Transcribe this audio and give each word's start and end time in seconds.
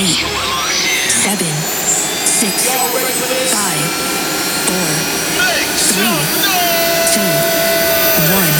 eight, 0.00 0.16
seven, 1.12 1.52
six, 2.24 2.64
five, 3.52 3.84
four, 4.64 4.88
three, 5.92 6.16
two, 7.12 7.36
one. 8.32 8.56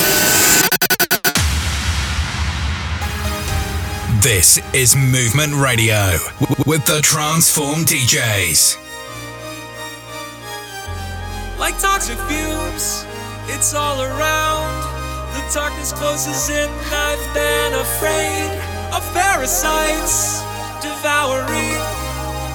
This 4.21 4.61
is 4.75 4.95
Movement 4.95 5.55
Radio 5.55 6.19
with 6.67 6.85
the 6.85 7.01
Transform 7.03 7.87
DJs. 7.87 8.77
Like 11.59 11.79
toxic 11.79 12.19
fumes, 12.29 13.07
it's 13.49 13.73
all 13.73 14.03
around. 14.03 14.69
The 15.33 15.41
darkness 15.55 15.95
closes 15.95 16.51
in, 16.51 16.69
I've 16.93 17.35
been 17.35 17.73
afraid 17.81 18.61
of 18.93 19.03
parasites 19.15 20.40
devouring. 20.81 21.77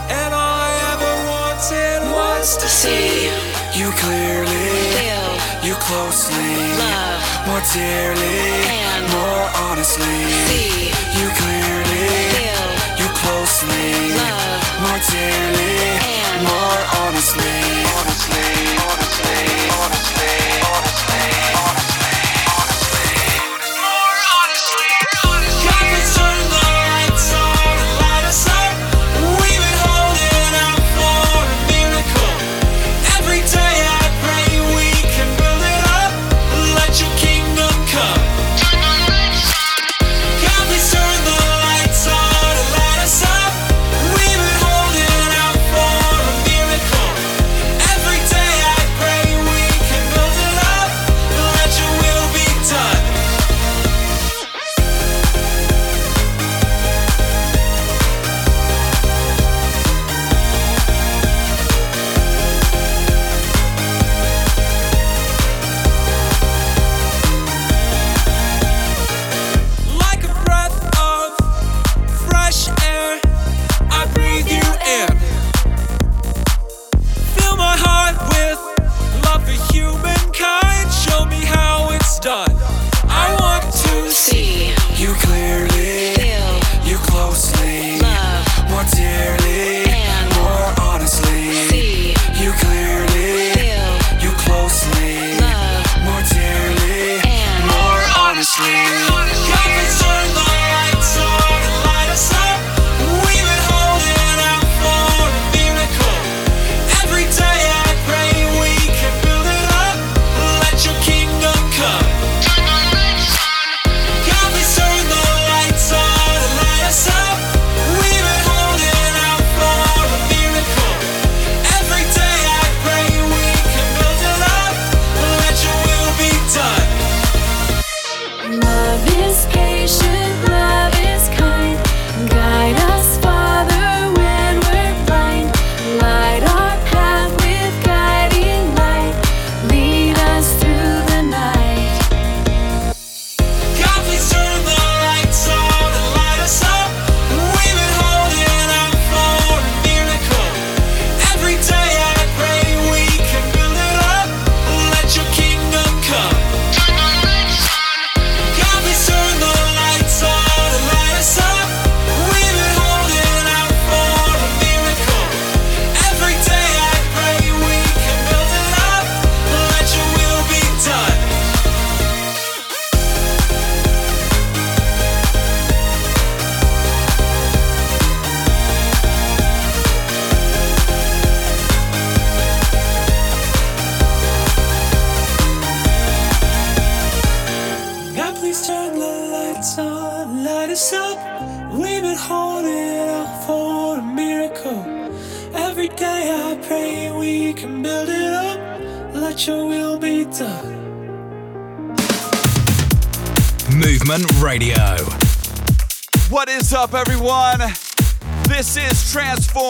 And 0.10 0.34
all 0.34 0.58
I 0.70 0.74
ever 0.94 1.14
wanted 1.30 2.00
was 2.10 2.58
to 2.58 2.68
see 2.68 3.30
you 3.78 3.90
clearly, 4.02 4.66
feel 4.98 5.30
you 5.62 5.76
closely, 5.76 6.54
love 6.82 7.22
more 7.48 7.64
dearly, 7.74 8.66
and 8.66 9.04
more 9.14 9.46
honestly. 9.70 10.20
see 10.50 10.90
You 11.20 11.28
clearly, 11.42 12.06
feel 12.38 12.70
you 13.02 13.08
closely, 13.22 13.90
love 14.18 14.64
more 14.86 15.02
dearly, 15.10 15.74
and 16.02 16.38
more 16.50 16.82
honestly, 17.06 17.60
honestly, 17.98 18.50
honestly, 18.90 19.26
honestly, 19.26 19.65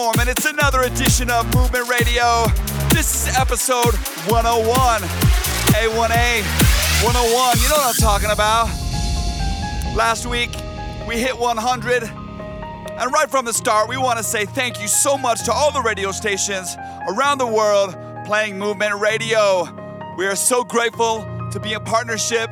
And 0.06 0.28
it's 0.28 0.44
another 0.44 0.82
edition 0.82 1.30
of 1.30 1.52
Movement 1.52 1.88
Radio. 1.88 2.44
This 2.90 3.26
is 3.26 3.36
episode 3.36 3.92
101. 4.30 5.02
A1A 5.02 6.42
101. 7.02 7.58
You 7.58 7.68
know 7.68 7.76
what 7.76 7.88
I'm 7.88 7.94
talking 7.94 8.30
about. 8.30 8.66
Last 9.96 10.24
week, 10.24 10.50
we 11.08 11.16
hit 11.16 11.36
100. 11.36 12.04
And 12.04 13.12
right 13.12 13.28
from 13.28 13.44
the 13.44 13.52
start, 13.52 13.88
we 13.88 13.96
want 13.96 14.18
to 14.18 14.22
say 14.22 14.44
thank 14.46 14.80
you 14.80 14.86
so 14.86 15.18
much 15.18 15.42
to 15.44 15.52
all 15.52 15.72
the 15.72 15.82
radio 15.82 16.12
stations 16.12 16.76
around 17.08 17.38
the 17.38 17.46
world 17.46 17.96
playing 18.24 18.60
Movement 18.60 18.94
Radio. 19.00 19.68
We 20.16 20.26
are 20.26 20.36
so 20.36 20.62
grateful 20.62 21.26
to 21.50 21.58
be 21.58 21.72
in 21.72 21.82
partnership. 21.82 22.48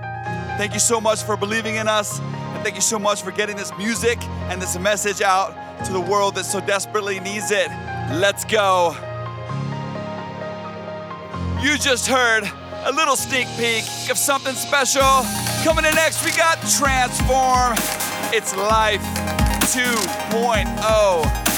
Thank 0.58 0.72
you 0.74 0.80
so 0.80 1.00
much 1.00 1.22
for 1.22 1.36
believing 1.36 1.76
in 1.76 1.86
us. 1.86 2.18
And 2.18 2.64
thank 2.64 2.74
you 2.74 2.82
so 2.82 2.98
much 2.98 3.22
for 3.22 3.30
getting 3.30 3.56
this 3.56 3.70
music 3.78 4.18
and 4.50 4.60
this 4.60 4.76
message 4.76 5.22
out 5.22 5.63
to 5.84 5.92
the 5.92 6.00
world 6.00 6.34
that 6.36 6.44
so 6.44 6.60
desperately 6.60 7.20
needs 7.20 7.50
it. 7.50 7.68
Let's 8.12 8.44
go. 8.44 8.96
You 11.62 11.78
just 11.78 12.06
heard 12.06 12.44
a 12.84 12.92
little 12.92 13.16
sneak 13.16 13.48
peek 13.56 13.84
of 14.10 14.18
something 14.18 14.54
special. 14.54 15.24
Coming 15.64 15.86
in 15.86 15.94
next, 15.94 16.24
we 16.24 16.30
got 16.32 16.58
Transform. 16.78 17.74
It's 18.32 18.54
Life 18.56 19.00
oh. 19.02 19.44
2.0. 20.44 21.53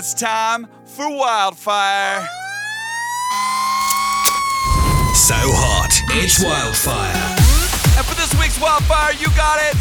it's 0.00 0.14
time 0.14 0.66
for 0.86 1.10
Wildfire. 1.10 2.20
So 5.12 5.36
hot, 5.36 5.92
it's 6.16 6.42
Wildfire. 6.42 7.12
And 7.98 8.06
for 8.06 8.14
this 8.14 8.32
week's 8.40 8.58
Wildfire, 8.58 9.12
you 9.20 9.26
got 9.36 9.60
it. 9.60 9.76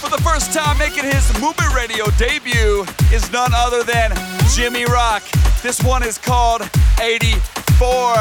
For 0.00 0.08
the 0.08 0.16
first 0.22 0.54
time 0.54 0.78
making 0.78 1.04
his 1.04 1.30
movie 1.38 1.68
radio 1.76 2.06
debut 2.16 2.86
is 3.12 3.30
none 3.30 3.52
other 3.52 3.82
than 3.82 4.16
Jimmy 4.54 4.86
Rock. 4.86 5.22
This 5.60 5.82
one 5.82 6.02
is 6.02 6.16
called 6.16 6.62
84. 6.98 8.16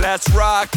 Let's 0.00 0.30
rock. 0.30 0.72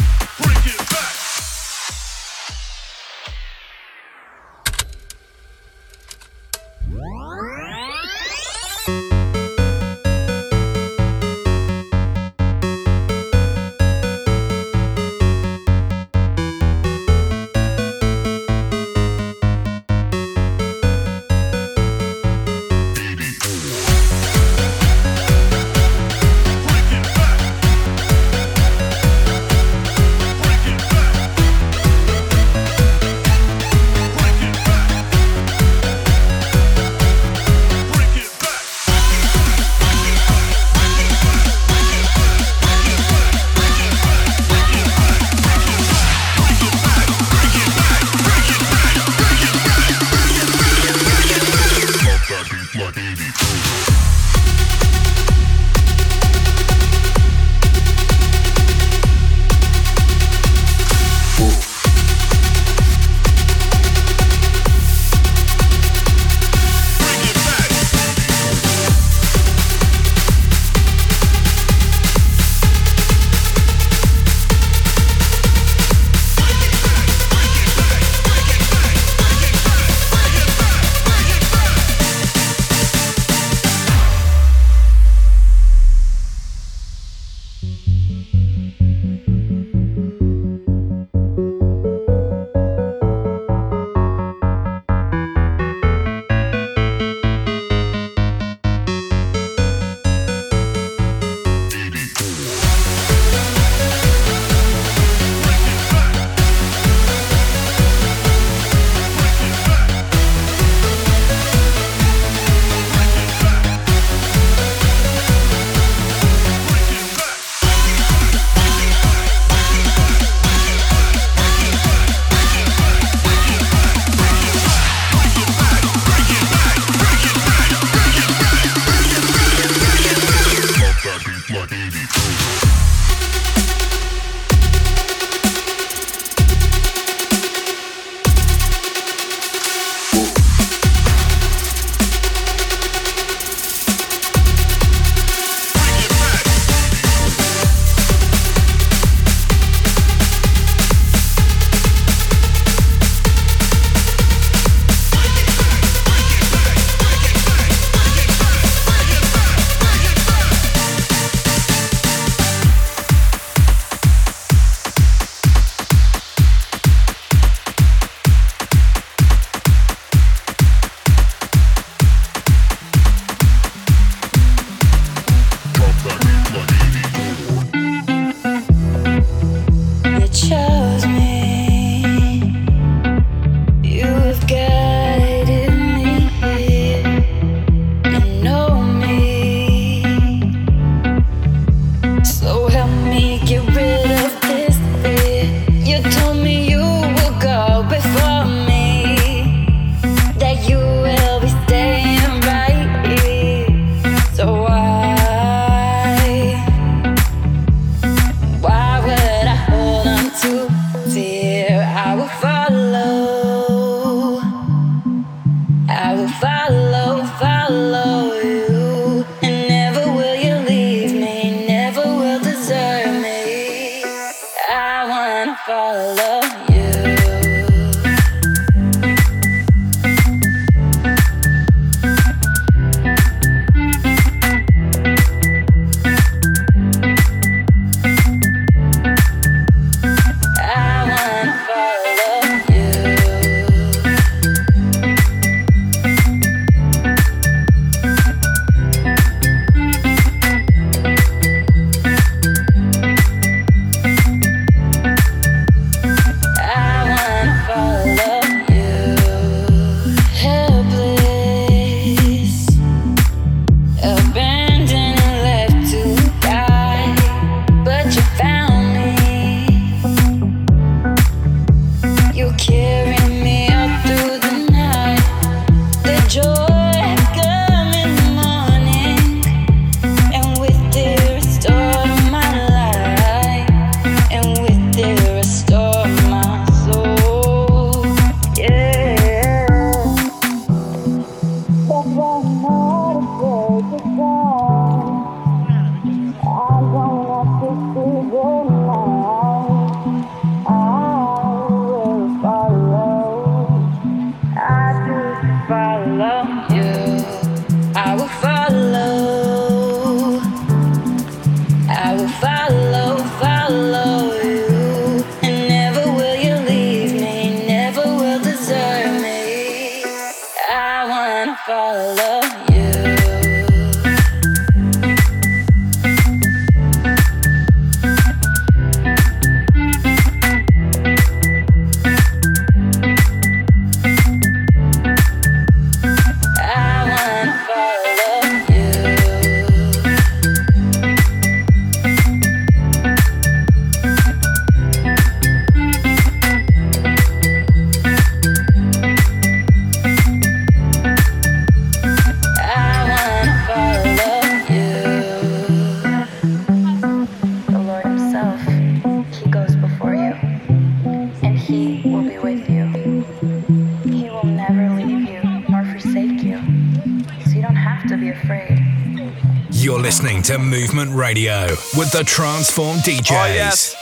Radio 371.20 371.66
with 371.98 372.10
the 372.12 372.24
Transform 372.24 372.96
DJs. 372.98 373.30
Oh, 373.30 373.46
yes. 373.52 373.94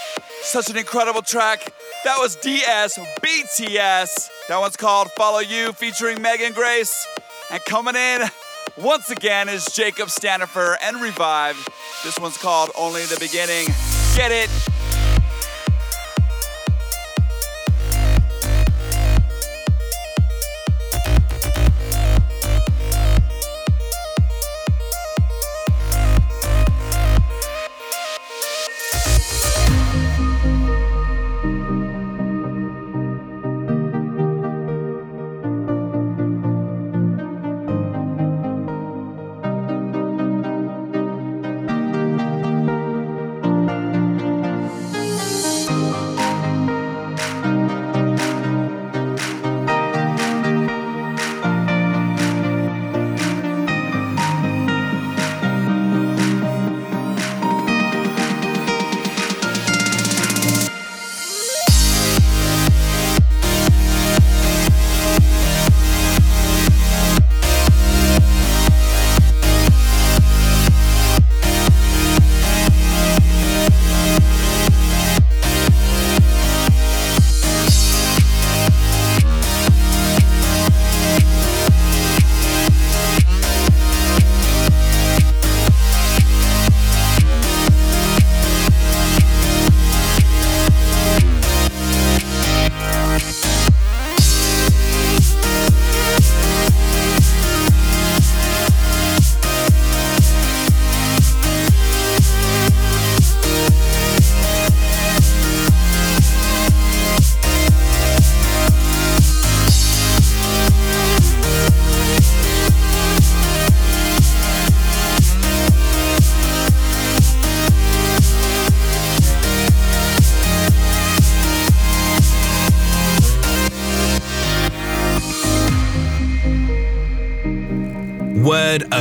Such 0.43 0.71
an 0.71 0.77
incredible 0.77 1.21
track. 1.21 1.73
That 2.05 2.19
was 2.21 2.37
DS 2.37 2.97
BTS. 2.97 4.31
That 4.47 4.61
one's 4.61 4.77
called 4.77 5.11
Follow 5.17 5.41
You 5.41 5.73
featuring 5.73 6.23
Megan 6.23 6.53
Grace. 6.53 7.07
And 7.51 7.61
coming 7.65 7.97
in 7.97 8.23
once 8.77 9.11
again 9.11 9.49
is 9.49 9.67
Jacob 9.67 10.09
Stanifer 10.09 10.77
and 10.81 11.03
Revive. 11.03 11.57
This 12.05 12.21
one's 12.21 12.39
called 12.39 12.71
Only 12.79 13.03
the 13.03 13.19
Beginning. 13.19 13.67
Get 14.15 14.31
it? 14.31 14.78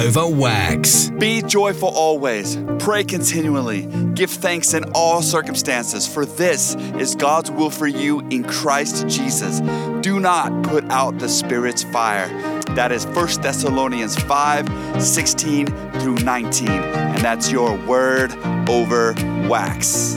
Over 0.08 0.26
wax. 0.26 1.10
Be 1.10 1.42
joyful 1.42 1.90
always. 1.90 2.58
Pray 2.80 3.04
continually. 3.04 3.86
Give 4.14 4.30
thanks 4.30 4.74
in 4.74 4.86
all 4.94 5.22
circumstances, 5.22 6.08
for 6.08 6.26
this 6.26 6.76
is 6.76 7.14
God's 7.14 7.52
will 7.52 7.70
for 7.70 7.88
you 7.88 8.22
in 8.30 8.46
Christ 8.46 9.08
Jesus. 9.10 9.60
Do 10.02 10.22
not 10.22 10.64
put 10.64 10.86
out 10.90 11.20
the 11.20 11.28
Spirit's 11.28 11.84
fire. 11.84 12.30
That 12.76 12.94
is 12.94 13.06
1 13.08 13.42
Thessalonians 13.42 14.16
5 14.16 15.04
16 15.04 15.68
through 16.00 16.20
19. 16.20 16.70
And 16.70 17.22
that's 17.22 17.52
your 17.52 17.76
word 17.86 18.32
over 18.70 19.14
wax. 19.50 20.16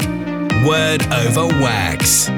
Word 0.65 1.03
over 1.13 1.47
wax. 1.47 2.29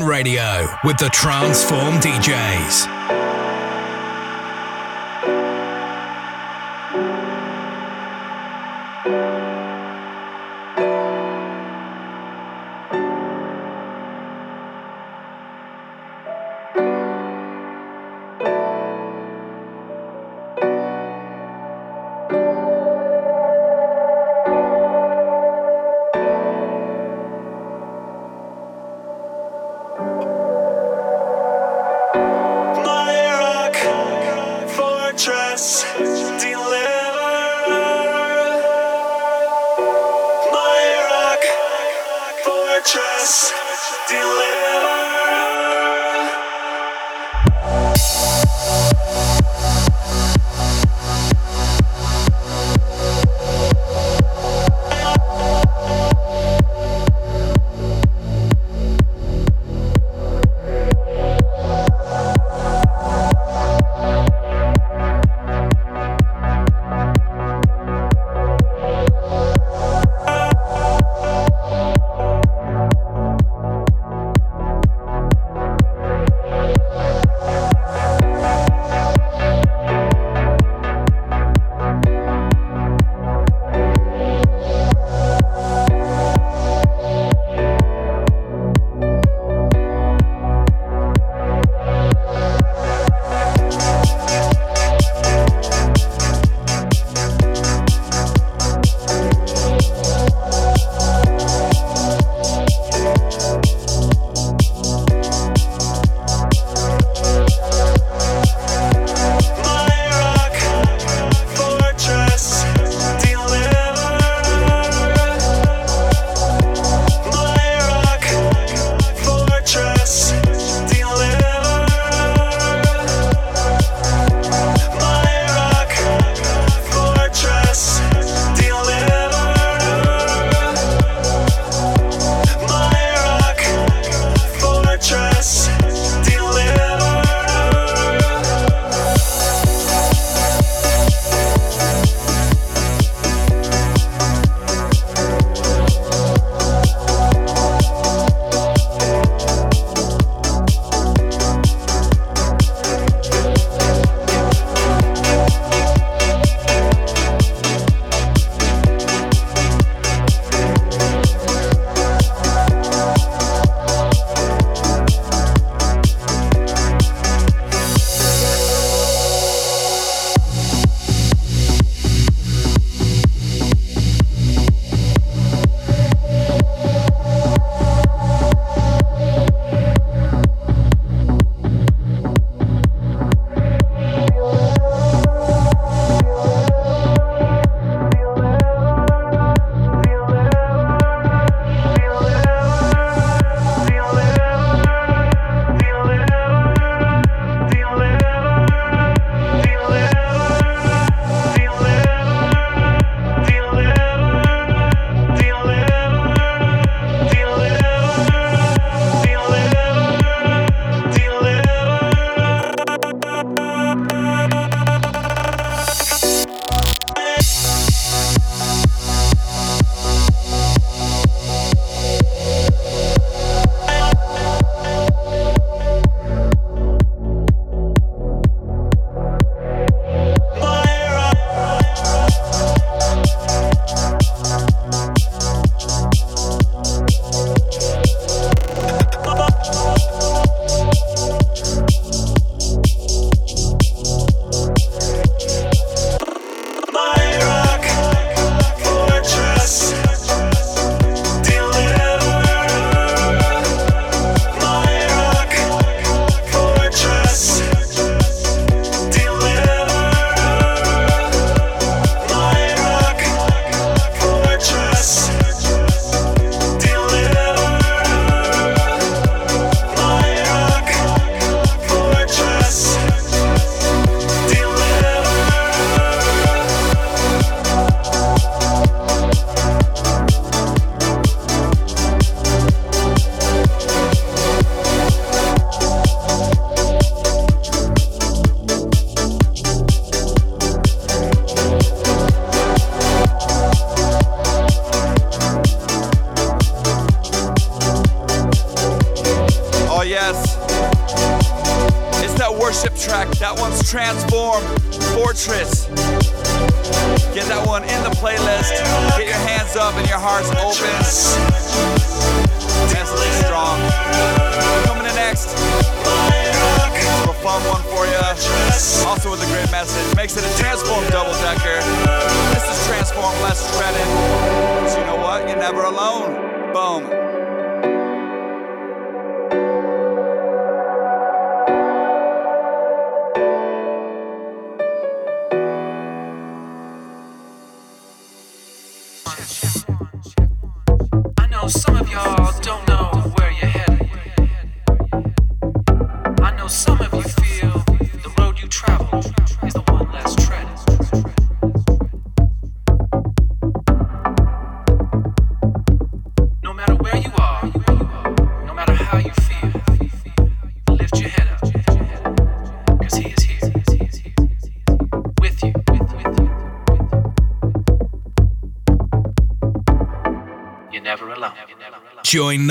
Radio 0.00 0.66
with 0.84 0.96
the 0.96 1.08
Transform 1.12 1.94
DJs. 1.96 2.91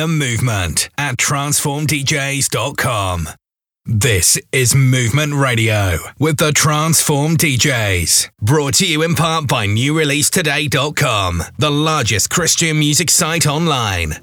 The 0.01 0.07
movement 0.07 0.89
at 0.97 1.17
transformdjs.com. 1.17 3.27
This 3.85 4.39
is 4.51 4.73
Movement 4.73 5.35
Radio 5.35 5.97
with 6.17 6.37
the 6.37 6.51
Transform 6.51 7.37
DJs. 7.37 8.31
Brought 8.41 8.73
to 8.75 8.87
you 8.87 9.03
in 9.03 9.13
part 9.13 9.47
by 9.47 9.67
NewReleaseToday.com, 9.67 11.43
the 11.59 11.69
largest 11.69 12.31
Christian 12.31 12.79
music 12.79 13.11
site 13.11 13.45
online. 13.45 14.15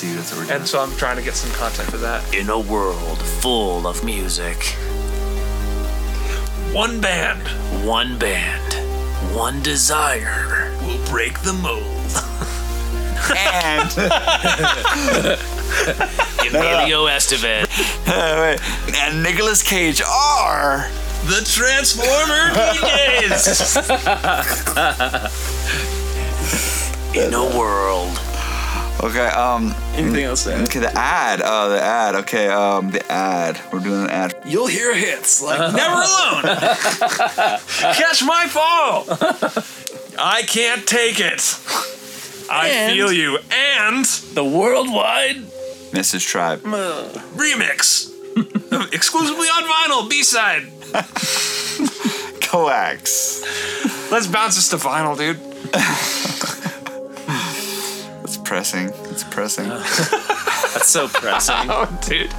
See. 0.00 0.12
That's 0.14 0.30
what 0.32 0.40
we're 0.40 0.46
doing. 0.46 0.60
and 0.60 0.68
so 0.68 0.80
I'm 0.80 0.96
trying 0.96 1.16
to 1.16 1.22
get 1.22 1.34
some 1.34 1.50
content 1.52 1.90
for 1.90 1.98
that. 1.98 2.34
In 2.34 2.48
a 2.48 2.58
world 2.58 3.18
full 3.18 3.86
of 3.86 4.02
music, 4.02 4.56
One 6.72 7.00
band. 7.00 7.46
one 7.86 8.18
band, 8.18 8.74
one 9.34 9.60
desire 9.62 10.72
will 10.82 11.04
break 11.06 11.38
the 11.40 11.52
mold. 11.52 11.86
And 13.36 13.92
Emilio 16.48 17.06
Estevez, 17.06 17.66
wait, 18.08 18.60
and 19.02 19.22
Nicolas 19.22 19.62
Cage 19.62 20.00
are 20.02 20.88
the 21.26 21.42
Transformer 21.44 22.54
DJs. 22.54 23.76
In 27.14 27.34
a 27.34 27.44
world 27.58 28.18
okay. 29.02 29.26
Um, 29.28 29.74
Anything 30.00 30.24
else 30.24 30.44
to 30.44 30.54
add? 30.54 30.62
okay. 30.68 30.78
The 30.80 30.96
ad. 30.98 31.42
Oh, 31.44 31.68
the 31.70 31.80
ad. 31.82 32.14
Okay. 32.16 32.48
Um, 32.48 32.90
the 32.90 33.10
ad. 33.12 33.60
We're 33.72 33.80
doing 33.80 34.04
an 34.04 34.10
ad. 34.10 34.34
You'll 34.46 34.66
hear 34.66 34.94
hits 34.94 35.42
like 35.42 35.58
Never 35.74 35.94
Alone. 35.96 36.42
Catch 37.94 38.22
my 38.24 38.46
fall. 38.48 39.04
I 40.18 40.42
can't 40.46 40.86
take 40.86 41.20
it. 41.20 41.58
I 42.50 42.68
And- 42.68 42.92
feel 42.94 43.12
you. 43.12 43.38
And 43.52 44.04
the 44.34 44.44
worldwide 44.44 45.44
Message 45.92 46.26
Tribe. 46.26 46.60
remix. 46.62 48.08
Exclusively 48.94 49.48
on 49.48 49.64
vinyl, 49.64 50.08
B 50.08 50.22
side. 50.22 50.62
Coax. 52.42 53.42
Let's 54.10 54.26
bounce 54.28 54.56
this 54.56 54.68
to 54.70 54.76
vinyl, 54.76 55.16
dude. 55.18 55.38
It's 58.50 58.72
pressing. 58.72 58.88
It's 59.12 59.22
pressing. 59.22 59.68
That's 59.68 60.88
so 60.88 61.06
pressing. 61.06 61.54
Oh, 61.70 61.86
dude. 62.02 62.32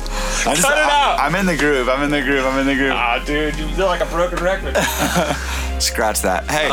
I'm 0.45 0.57
Cut 0.57 0.77
it 0.77 0.83
out. 0.83 1.17
I'm 1.21 1.35
in 1.35 1.45
the 1.45 1.55
groove. 1.55 1.87
I'm 1.87 2.03
in 2.03 2.11
the 2.11 2.21
groove. 2.21 2.45
I'm 2.45 2.59
in 2.59 2.67
the 2.67 2.75
groove. 2.75 2.91
Ah, 2.91 3.23
dude, 3.25 3.55
you 3.55 3.65
feel 3.69 3.85
like 3.85 4.01
a 4.01 4.05
broken 4.07 4.43
record. 4.43 4.75
Scratch 5.79 6.21
that. 6.23 6.43
Hey. 6.51 6.67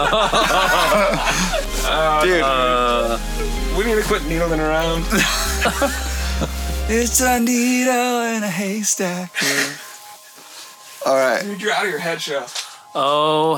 Dude. 2.24 3.78
we 3.78 3.84
need 3.84 4.00
to 4.02 4.08
quit 4.08 4.24
needling 4.26 4.58
around. 4.58 5.04
It's 6.90 7.20
a 7.20 7.38
needle 7.38 8.22
in 8.22 8.42
a 8.42 8.50
haystack. 8.50 9.30
All 11.06 11.14
right. 11.14 11.42
Dude, 11.42 11.62
you're 11.62 11.72
out 11.72 11.84
of 11.84 11.90
your 11.90 12.00
head 12.00 12.20
show. 12.20 12.44
Oh, 12.96 13.56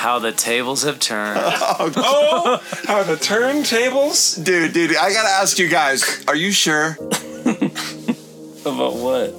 how 0.00 0.18
the 0.18 0.32
tables 0.32 0.82
have 0.84 0.98
turned. 0.98 1.38
Oh, 2.02 2.58
how 2.86 3.02
the 3.02 3.16
turntables? 3.16 4.42
Dude, 4.42 4.72
dude, 4.72 4.96
I 4.96 5.12
gotta 5.12 5.28
ask 5.28 5.58
you 5.58 5.68
guys, 5.68 6.24
are 6.26 6.34
you 6.34 6.50
sure? 6.52 6.96
About 8.64 8.94
what? 8.96 9.34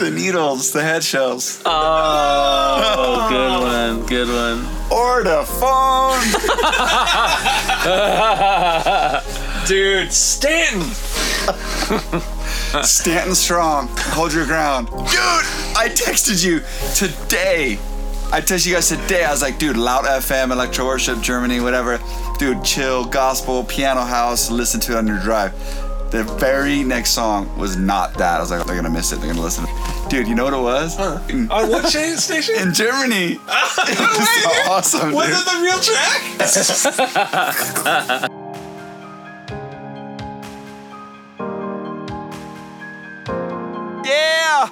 The 0.00 0.10
needles, 0.10 0.72
the 0.72 0.82
head 0.82 1.04
shells, 1.04 1.60
Oh, 1.66 3.26
good 3.28 3.60
one, 3.60 4.06
good 4.06 4.28
one. 4.28 4.64
or 4.90 5.22
the 5.22 5.44
phone? 5.60 6.20
Dude, 9.68 10.10
Stanton. 10.12 10.82
Stanton 12.82 13.34
Strong, 13.34 13.88
hold 14.16 14.32
your 14.32 14.46
ground. 14.46 14.88
Dude, 14.88 14.98
I 15.76 15.88
texted 15.94 16.42
you 16.44 16.62
today. 16.94 17.78
I 18.34 18.40
texted 18.40 18.66
you 18.66 18.74
guys 18.74 18.88
today. 18.88 19.22
I 19.24 19.30
was 19.30 19.42
like, 19.42 19.60
dude, 19.60 19.76
Loud 19.76 20.06
FM, 20.06 20.50
Electro 20.50 20.86
Worship, 20.86 21.20
Germany, 21.20 21.60
whatever. 21.60 22.00
Dude, 22.36 22.64
chill, 22.64 23.04
gospel, 23.04 23.62
piano 23.62 24.00
house, 24.00 24.50
listen 24.50 24.80
to 24.80 24.92
it 24.94 24.96
on 24.98 25.06
your 25.06 25.20
drive. 25.20 25.52
The 26.10 26.24
very 26.40 26.82
next 26.82 27.10
song 27.10 27.56
was 27.56 27.76
not 27.76 28.14
that. 28.14 28.38
I 28.38 28.40
was 28.40 28.50
like, 28.50 28.66
they're 28.66 28.74
gonna 28.74 28.90
miss 28.90 29.12
it. 29.12 29.20
They're 29.20 29.28
gonna 29.30 29.40
listen. 29.40 29.66
Dude, 30.08 30.26
you 30.26 30.34
know 30.34 30.42
what 30.44 30.52
it 30.52 30.56
was? 30.56 30.98
In, 31.30 31.48
On 31.48 31.70
what 31.70 31.82
cha- 31.92 32.16
station? 32.16 32.56
in 32.58 32.74
Germany. 32.74 33.34
it 33.38 33.38
was 34.00 34.42
so 34.42 34.50
awesome, 34.72 35.12
Was 35.12 35.26
dude. 35.28 35.36
it 35.36 35.44
the 35.44 35.60
real 35.62 35.78
track? 35.78 36.20
Yeah! 44.04 44.68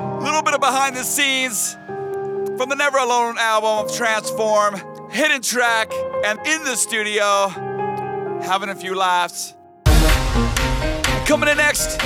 A 0.00 0.20
little 0.22 0.42
bit 0.42 0.54
of 0.54 0.60
behind 0.60 0.96
the 0.96 1.02
scenes 1.02 1.76
from 2.56 2.70
the 2.70 2.74
Never 2.74 2.96
Alone 2.96 3.36
album 3.38 3.86
of 3.86 3.94
Transform, 3.94 4.80
hidden 5.10 5.42
track, 5.42 5.92
and 6.24 6.38
in 6.46 6.64
the 6.64 6.74
studio, 6.74 7.48
having 8.42 8.70
a 8.70 8.74
few 8.74 8.94
laughs. 8.94 9.54
Coming 11.26 11.48
in 11.50 11.56
next, 11.58 12.00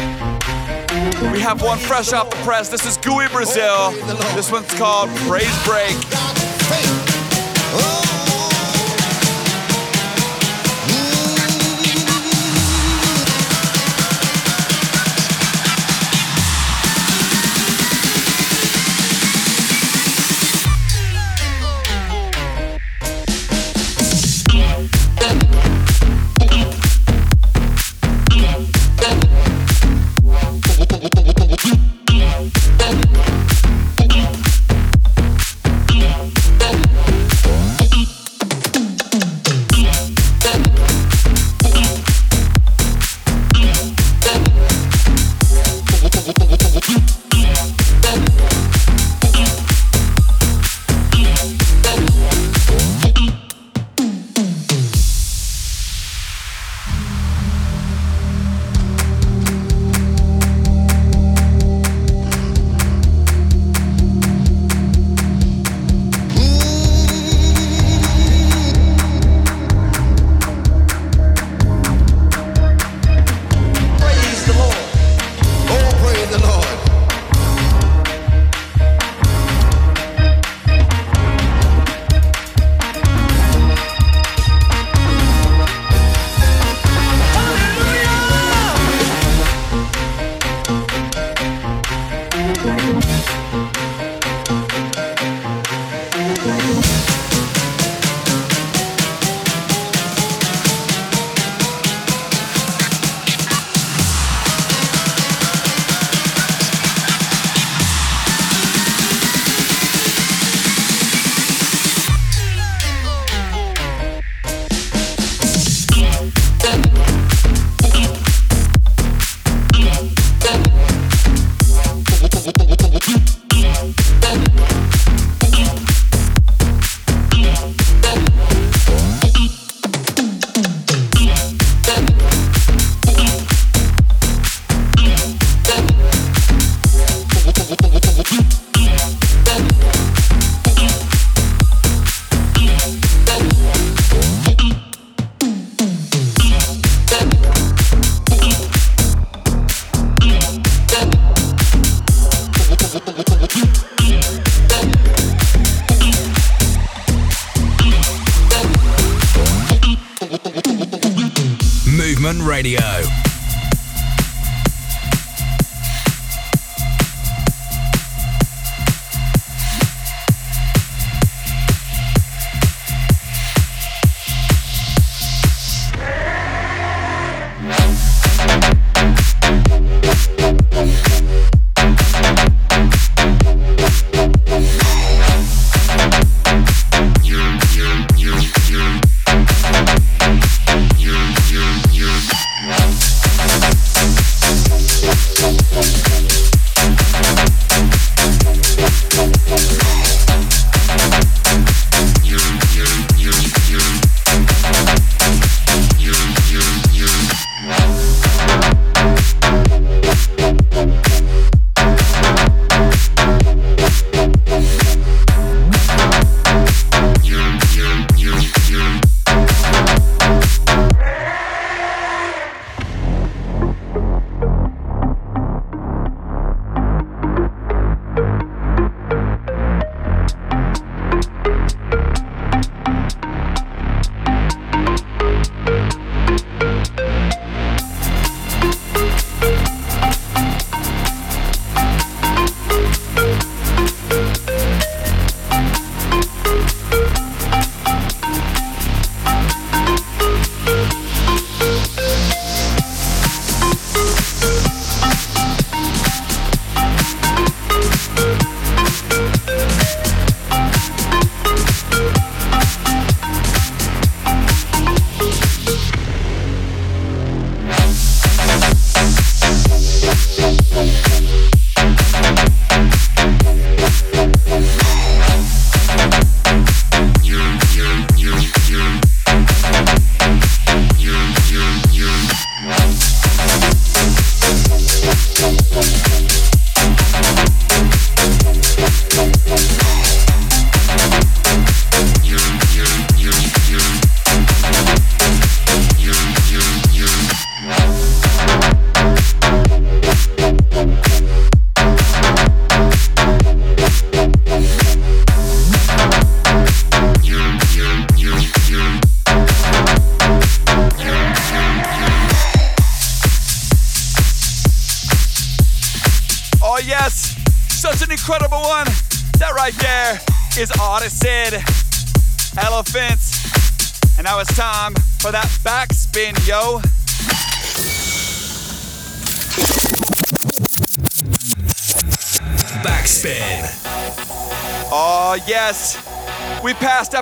we 1.33 1.41
have 1.41 1.63
one 1.63 1.79
fresh 1.79 2.13
off 2.13 2.31
the 2.31 2.37
press. 2.39 2.69
This 2.69 2.85
is 2.85 2.97
Gui 2.97 3.29
Brazil. 3.29 3.93
This 4.35 4.51
one's 4.51 4.73
called 4.75 5.09
Praise 5.27 5.65
Break. 5.65 7.00
the 76.31 76.38
Lord. 76.47 76.60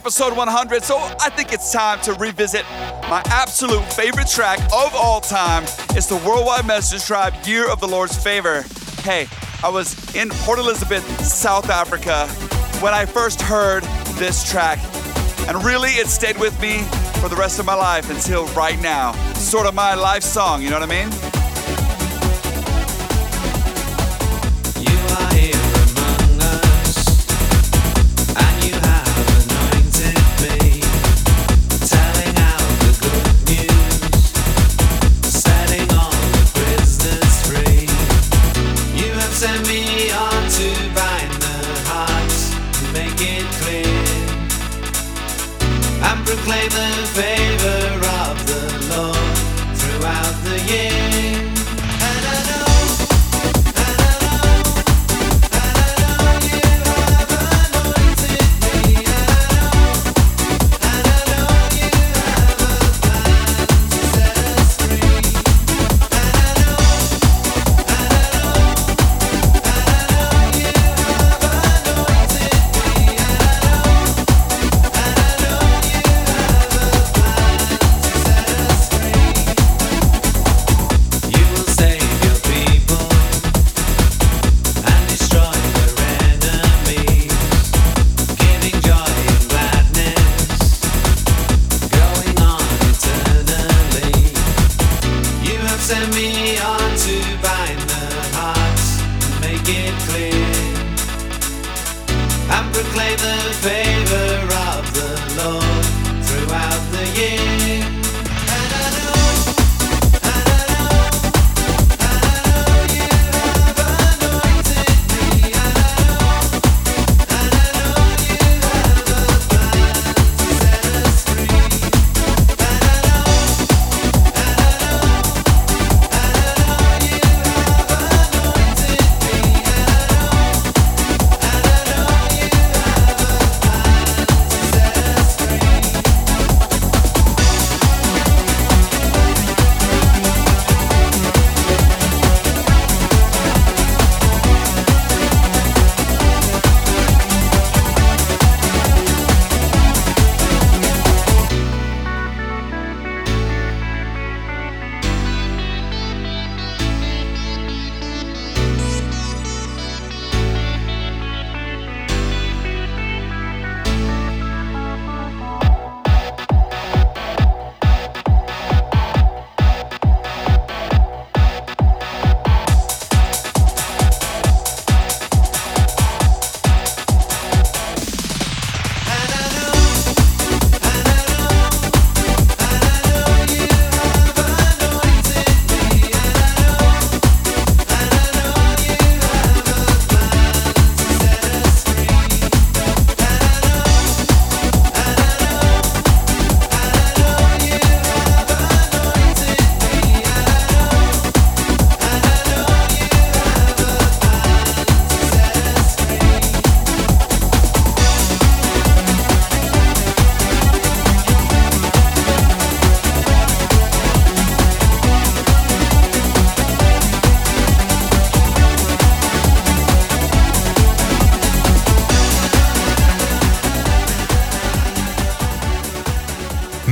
Episode 0.08 0.34
100, 0.34 0.82
so 0.82 0.96
I 1.20 1.28
think 1.28 1.52
it's 1.52 1.70
time 1.70 2.00
to 2.00 2.14
revisit 2.14 2.64
my 3.10 3.20
absolute 3.26 3.84
favorite 3.92 4.26
track 4.26 4.58
of 4.72 4.94
all 4.94 5.20
time. 5.20 5.64
It's 5.90 6.06
the 6.06 6.16
Worldwide 6.26 6.66
Message 6.66 7.04
Tribe 7.04 7.34
Year 7.44 7.70
of 7.70 7.78
the 7.78 7.86
Lord's 7.86 8.16
Favor. 8.16 8.64
Hey, 9.02 9.26
I 9.62 9.68
was 9.68 10.16
in 10.16 10.30
Port 10.30 10.58
Elizabeth, 10.58 11.04
South 11.22 11.68
Africa, 11.68 12.26
when 12.80 12.94
I 12.94 13.04
first 13.04 13.42
heard 13.42 13.82
this 14.16 14.50
track. 14.50 14.78
And 15.46 15.62
really, 15.62 15.90
it 15.90 16.06
stayed 16.06 16.38
with 16.38 16.58
me 16.58 16.78
for 17.20 17.28
the 17.28 17.36
rest 17.36 17.58
of 17.58 17.66
my 17.66 17.74
life 17.74 18.08
until 18.08 18.46
right 18.54 18.80
now. 18.80 19.12
Sort 19.34 19.66
of 19.66 19.74
my 19.74 19.94
life 19.94 20.22
song, 20.22 20.62
you 20.62 20.70
know 20.70 20.80
what 20.80 20.90
I 20.90 21.04
mean? 21.04 21.27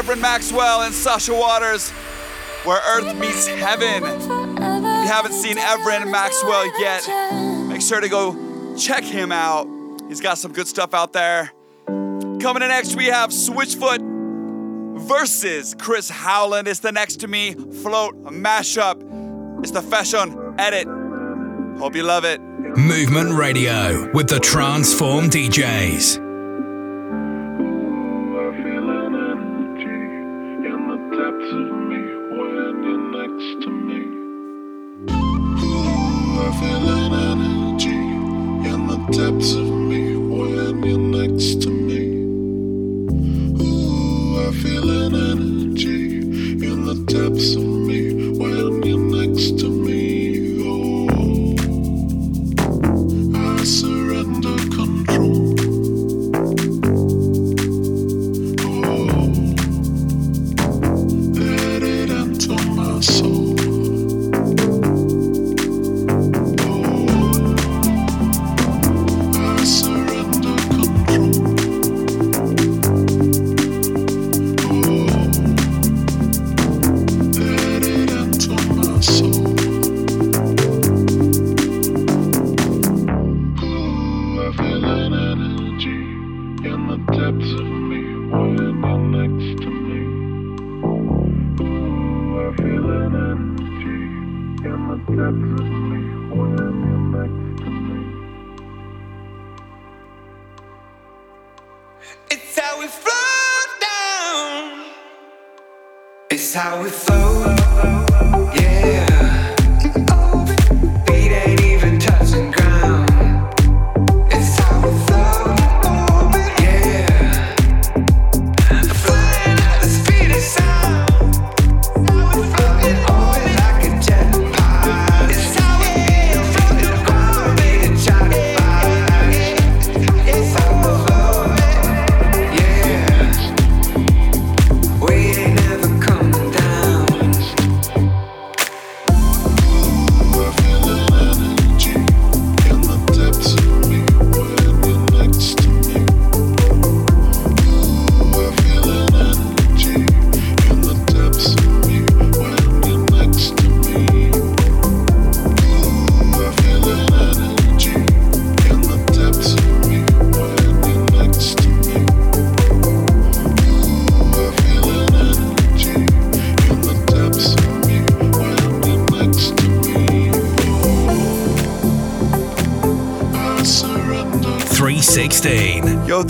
Everen 0.00 0.18
Maxwell 0.22 0.80
and 0.80 0.94
Sasha 0.94 1.34
Waters, 1.34 1.90
where 2.64 2.80
Earth 2.88 3.14
meets 3.18 3.46
heaven. 3.46 4.02
If 4.02 4.24
you 4.24 5.06
haven't 5.06 5.34
seen 5.34 5.58
Everen 5.58 6.10
Maxwell 6.10 6.64
yet, 6.80 7.06
make 7.68 7.82
sure 7.82 8.00
to 8.00 8.08
go 8.08 8.74
check 8.78 9.04
him 9.04 9.30
out. 9.30 9.68
He's 10.08 10.22
got 10.22 10.38
some 10.38 10.54
good 10.54 10.66
stuff 10.66 10.94
out 10.94 11.12
there. 11.12 11.52
Coming 11.86 12.62
in 12.62 12.68
next, 12.68 12.96
we 12.96 13.08
have 13.08 13.28
Switchfoot 13.28 15.00
versus 15.00 15.74
Chris 15.78 16.08
Howland. 16.08 16.66
It's 16.66 16.80
the 16.80 16.92
next 16.92 17.16
to 17.16 17.28
me 17.28 17.52
float 17.52 18.14
mashup. 18.24 19.02
It's 19.60 19.72
the 19.72 19.82
Feshon 19.82 20.58
edit. 20.58 20.88
Hope 21.78 21.94
you 21.94 22.04
love 22.04 22.24
it. 22.24 22.40
Movement 22.40 23.34
Radio 23.34 24.10
with 24.12 24.30
the 24.30 24.40
Transform 24.40 25.28
DJs. 25.28 26.29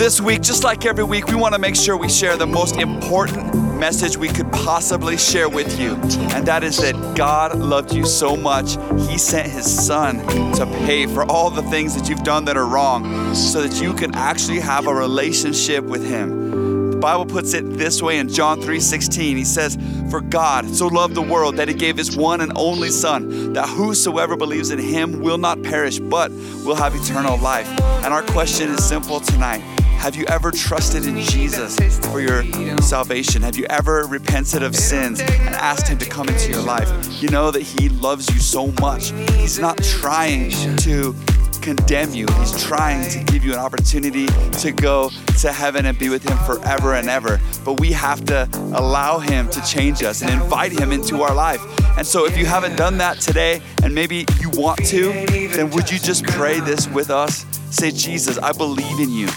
This 0.01 0.19
week, 0.19 0.41
just 0.41 0.65
like 0.65 0.87
every 0.87 1.05
week, 1.05 1.27
we 1.27 1.35
want 1.35 1.55
to 1.55 1.61
make 1.61 1.77
sure 1.77 1.95
we 1.95 2.09
share 2.09 2.35
the 2.35 2.47
most 2.47 2.77
important 2.77 3.55
message 3.79 4.17
we 4.17 4.29
could 4.29 4.51
possibly 4.51 5.19
share 5.19 5.47
with 5.47 5.79
you. 5.79 5.93
And 6.33 6.47
that 6.47 6.65
is 6.65 6.79
that 6.79 6.95
God 7.15 7.59
loved 7.59 7.93
you 7.93 8.07
so 8.07 8.35
much, 8.35 8.79
He 9.11 9.19
sent 9.19 9.47
His 9.51 9.87
Son 9.87 10.21
to 10.55 10.65
pay 10.87 11.05
for 11.05 11.31
all 11.31 11.51
the 11.51 11.61
things 11.65 11.95
that 11.97 12.09
you've 12.09 12.25
done 12.25 12.47
that 12.47 12.57
are 12.57 12.65
wrong 12.65 13.35
so 13.35 13.61
that 13.61 13.83
you 13.83 13.93
can 13.93 14.15
actually 14.15 14.59
have 14.61 14.87
a 14.87 14.95
relationship 14.95 15.85
with 15.85 16.03
Him. 16.03 16.93
The 16.93 16.97
Bible 16.97 17.27
puts 17.27 17.53
it 17.53 17.77
this 17.77 18.01
way 18.01 18.17
in 18.17 18.31
John 18.31 18.63
3:16. 18.63 19.37
He 19.37 19.45
says, 19.45 19.77
"For 20.09 20.23
God 20.23 20.75
so 20.75 20.87
loved 20.87 21.15
the 21.15 21.21
world 21.21 21.59
that 21.59 21.69
he 21.69 21.75
gave 21.75 21.99
his 21.99 22.17
one 22.17 22.41
and 22.41 22.53
only 22.57 22.89
son, 22.89 23.53
that 23.53 23.69
whosoever 23.69 24.35
believes 24.35 24.71
in 24.71 24.79
him 24.79 25.21
will 25.21 25.39
not 25.39 25.63
perish 25.63 25.99
but 25.99 26.33
will 26.65 26.77
have 26.77 26.95
eternal 26.95 27.37
life." 27.37 27.69
And 28.03 28.15
our 28.15 28.23
question 28.23 28.71
is 28.71 28.83
simple 28.83 29.21
tonight. 29.21 29.63
Have 30.01 30.17
you 30.17 30.25
ever 30.29 30.51
trusted 30.51 31.05
in 31.05 31.21
Jesus 31.21 31.79
for 32.11 32.23
your 32.23 32.43
salvation? 32.81 33.43
Have 33.43 33.59
you 33.59 33.67
ever 33.69 34.07
repented 34.07 34.63
of 34.63 34.75
sins 34.75 35.21
and 35.21 35.55
asked 35.55 35.89
him 35.89 35.99
to 35.99 36.09
come 36.09 36.27
into 36.27 36.51
your 36.51 36.63
life? 36.63 36.89
You 37.23 37.29
know 37.29 37.51
that 37.51 37.61
he 37.61 37.91
loves 37.91 38.27
you 38.33 38.41
so 38.41 38.69
much. 38.81 39.11
He's 39.37 39.59
not 39.59 39.77
trying 39.83 40.53
to 40.79 41.15
condemn 41.61 42.15
you. 42.15 42.27
He's 42.39 42.65
trying 42.65 43.11
to 43.11 43.23
give 43.31 43.45
you 43.45 43.53
an 43.53 43.59
opportunity 43.59 44.27
to 44.61 44.73
go 44.73 45.11
to 45.41 45.53
heaven 45.53 45.85
and 45.85 45.99
be 45.99 46.09
with 46.09 46.27
Him 46.27 46.39
forever 46.39 46.95
and 46.95 47.11
ever. 47.11 47.39
But 47.63 47.79
we 47.79 47.93
have 47.93 48.25
to 48.25 48.49
allow 48.73 49.19
Him 49.19 49.51
to 49.51 49.61
change 49.67 50.03
us 50.03 50.23
and 50.23 50.31
invite 50.31 50.73
Him 50.73 50.93
into 50.93 51.21
our 51.21 51.35
life. 51.35 51.61
And 51.99 52.07
so, 52.07 52.25
if 52.25 52.39
you 52.39 52.47
haven't 52.47 52.77
done 52.77 52.97
that 52.99 53.21
today 53.21 53.61
and 53.83 53.95
maybe 53.95 54.25
you 54.41 54.49
want 54.55 54.83
to, 54.87 55.13
then 55.55 55.69
would 55.73 55.91
you 55.91 55.99
just 55.99 56.25
pray 56.25 56.61
this 56.61 56.89
with 56.89 57.11
us? 57.11 57.45
Say, 57.71 57.91
Jesus, 57.91 58.39
I 58.39 58.53
believe 58.53 58.99
in 58.99 59.11
you. 59.11 59.29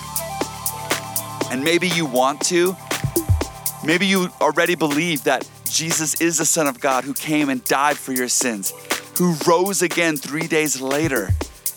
And 1.54 1.64
maybe 1.64 1.88
you 1.88 2.08
want 2.08 2.42
to. 2.46 2.76
Maybe 3.86 4.08
you 4.08 4.30
already 4.42 4.74
believe 4.74 5.26
that 5.26 5.48
Jesus 5.70 6.20
is 6.20 6.40
the 6.40 6.46
Son 6.46 6.66
of 6.66 6.80
God 6.80 7.04
who 7.04 7.14
came 7.14 7.50
and 7.50 7.64
died 7.66 7.96
for 7.96 8.12
your 8.12 8.28
sins, 8.28 8.74
who 9.20 9.36
rose 9.46 9.84
again 9.84 10.18
three 10.18 10.48
days 10.48 10.82
later 10.82 11.30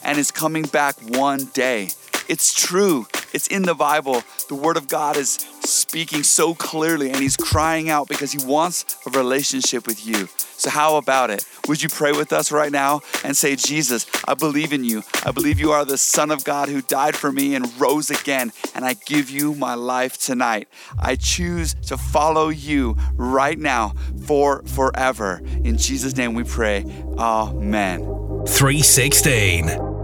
and 0.03 0.17
is 0.17 0.31
coming 0.31 0.63
back 0.63 0.97
one 1.03 1.45
day. 1.53 1.91
It's 2.27 2.55
true. 2.55 3.07
It's 3.37 3.49
in 3.49 3.65
the 3.65 3.75
Bible. 3.75 4.23
The 4.49 4.55
Word 4.55 4.79
of 4.79 4.89
God 4.89 5.19
is 5.19 5.33
speaking 5.63 6.23
so 6.23 6.55
clearly 6.55 7.11
and 7.11 7.19
He's 7.19 7.37
crying 7.37 7.91
out 7.91 8.09
because 8.09 8.33
He 8.33 8.43
wants 8.43 8.97
a 9.07 9.11
relationship 9.11 9.87
with 9.87 10.07
you. 10.07 10.27
So, 10.57 10.71
how 10.71 10.97
about 10.97 11.29
it? 11.29 11.45
Would 11.69 11.83
you 11.83 11.91
pray 11.91 12.13
with 12.13 12.33
us 12.33 12.51
right 12.51 12.73
now 12.73 13.03
and 13.23 13.37
say, 13.37 13.55
Jesus, 13.55 14.07
I 14.27 14.33
believe 14.33 14.73
in 14.73 14.85
you. 14.85 15.03
I 15.27 15.33
believe 15.33 15.61
you 15.61 15.73
are 15.73 15.85
the 15.85 15.99
Son 15.99 16.31
of 16.31 16.45
God 16.45 16.71
who 16.71 16.81
died 16.81 17.15
for 17.15 17.31
me 17.31 17.55
and 17.55 17.79
rose 17.79 18.09
again, 18.09 18.53
and 18.75 18.87
I 18.87 18.95
give 18.95 19.29
you 19.29 19.55
my 19.55 19.75
life 19.75 20.17
tonight. 20.17 20.69
I 20.99 21.17
choose 21.17 21.75
to 21.89 21.99
follow 21.99 22.49
you 22.49 22.97
right 23.17 23.59
now 23.59 23.93
for 24.25 24.63
forever. 24.63 25.43
In 25.45 25.77
Jesus' 25.77 26.17
name 26.17 26.33
we 26.33 26.45
pray. 26.45 26.87
Amen. 27.19 28.01
316. 28.47 29.96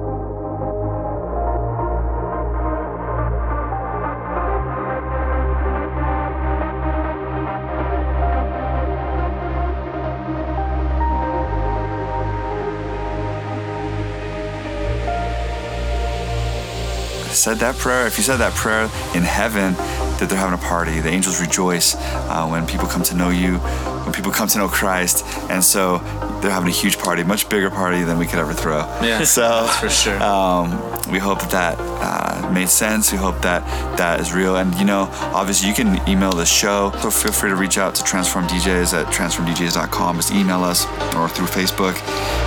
Said 17.33 17.59
that 17.59 17.77
prayer, 17.77 18.07
if 18.07 18.19
you 18.19 18.25
said 18.25 18.37
that 18.39 18.53
prayer 18.55 18.85
in 19.15 19.23
heaven, 19.23 19.75
that 20.19 20.27
they're 20.29 20.39
having 20.39 20.59
a 20.59 20.63
party. 20.63 21.01
The 21.01 21.09
angels 21.09 21.41
rejoice 21.41 21.95
uh, 21.97 22.47
when 22.49 22.67
people 22.67 22.87
come 22.87 23.03
to 23.05 23.17
know 23.17 23.31
you, 23.31 23.59
when 24.05 24.13
people 24.13 24.31
come 24.31 24.49
to 24.49 24.59
know 24.59 24.69
Christ, 24.69 25.25
and 25.51 25.65
so 25.65 25.99
they're 26.41 26.51
having 26.51 26.69
a 26.69 26.73
huge 26.73 26.99
party, 26.99 27.25
much 27.25 27.49
bigger 27.49 27.71
party 27.71 28.03
than 28.03 28.19
we 28.19 28.27
could 28.27 28.39
ever 28.39 28.53
throw. 28.53 28.81
Yeah, 29.03 29.25
so 29.39 29.67
for 29.81 29.89
sure. 29.89 30.23
Um, 30.23 30.71
we 31.11 31.19
hope 31.19 31.41
that 31.51 31.63
that 31.63 31.79
uh, 31.79 32.51
made 32.53 32.69
sense. 32.69 33.13
We 33.13 33.19
hope 33.19 33.41
that 33.43 33.63
that 33.97 34.21
is 34.21 34.33
real. 34.33 34.57
And 34.57 34.75
you 34.75 34.85
know, 34.85 35.09
obviously, 35.33 35.69
you 35.69 35.75
can 35.75 36.07
email 36.09 36.33
the 36.33 36.47
show. 36.47 36.93
So 37.01 37.11
feel 37.11 37.33
free 37.33 37.51
to 37.51 37.57
reach 37.57 37.79
out 37.79 37.95
to 37.97 38.05
Transform 38.05 38.47
DJs 38.47 38.95
at 38.95 39.07
transformdjs.com. 39.13 40.17
Just 40.17 40.33
email 40.33 40.65
us 40.65 40.87
or 41.15 41.29
through 41.29 41.47
Facebook, 41.47 41.97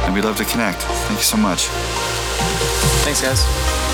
and 0.06 0.14
we'd 0.14 0.26
love 0.26 0.38
to 0.38 0.46
connect. 0.46 0.82
Thank 0.82 1.20
you 1.20 1.26
so 1.26 1.38
much. 1.38 1.68
Thanks, 3.04 3.22
guys. 3.22 3.85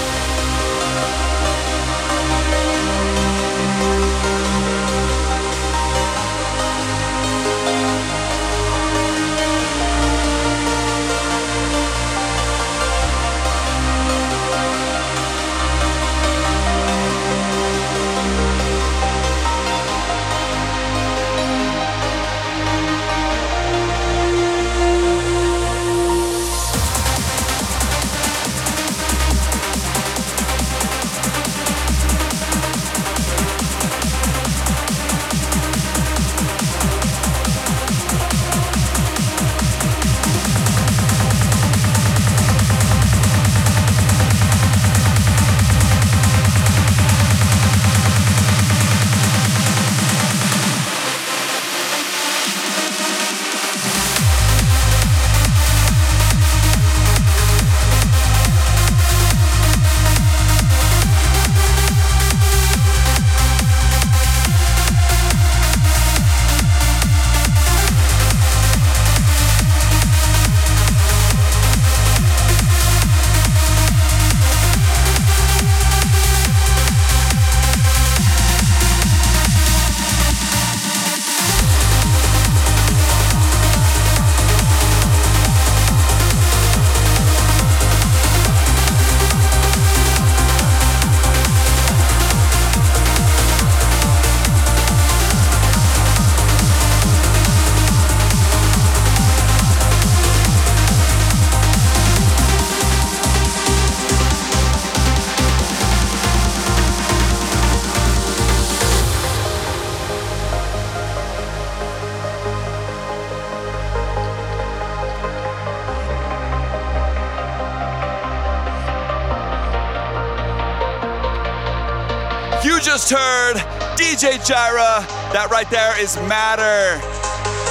DJ 124.22 124.38
Jireh. 124.46 125.02
That 125.34 125.50
right 125.50 125.68
there 125.72 125.98
is 125.98 126.14
Matter. 126.30 127.02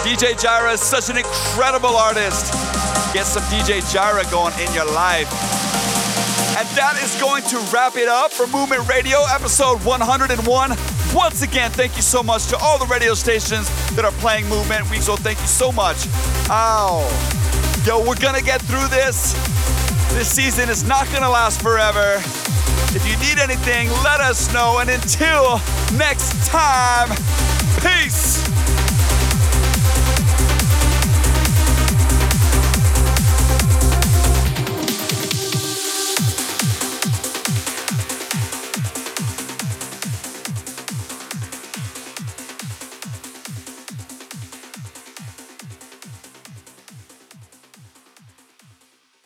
DJ 0.02 0.34
Jireh 0.34 0.74
is 0.74 0.82
such 0.82 1.06
an 1.06 1.16
incredible 1.16 1.94
artist. 1.94 2.50
Get 3.14 3.22
some 3.22 3.46
DJ 3.46 3.78
Jireh 3.86 4.26
going 4.34 4.50
in 4.58 4.66
your 4.74 4.90
life. 4.90 5.30
And 6.58 6.66
that 6.74 6.98
is 6.98 7.14
going 7.22 7.46
to 7.54 7.58
wrap 7.70 7.94
it 7.94 8.08
up 8.08 8.32
for 8.34 8.50
Movement 8.50 8.82
Radio 8.90 9.22
episode 9.30 9.78
101. 9.86 10.42
Once 11.14 11.42
again, 11.42 11.70
thank 11.70 11.94
you 11.94 12.02
so 12.02 12.20
much 12.20 12.48
to 12.48 12.58
all 12.58 12.82
the 12.82 12.90
radio 12.90 13.14
stations 13.14 13.70
that 13.94 14.04
are 14.04 14.18
playing 14.18 14.42
Movement. 14.48 14.90
We 14.90 14.98
so 14.98 15.14
thank 15.14 15.38
you 15.38 15.46
so 15.46 15.70
much. 15.70 16.02
Ow. 16.50 17.06
Yo, 17.86 18.02
we're 18.02 18.18
gonna 18.18 18.42
get 18.42 18.58
through 18.62 18.90
this. 18.90 19.38
This 20.18 20.26
season 20.26 20.68
is 20.68 20.82
not 20.82 21.06
gonna 21.14 21.30
last 21.30 21.62
forever. 21.62 22.18
If 22.92 23.06
you 23.06 23.16
need 23.18 23.38
anything, 23.38 23.88
let 24.02 24.20
us 24.20 24.52
know. 24.52 24.78
And 24.80 24.90
until 24.90 25.60
next 25.96 26.44
time, 26.46 27.08
peace. 27.80 28.49